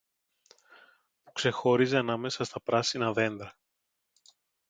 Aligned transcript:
που 1.23 1.31
ξεχώριζε 1.31 1.97
ανάμεσα 1.97 2.43
στα 2.43 2.61
πράσινα 2.61 3.13
δέντρα. 3.13 3.57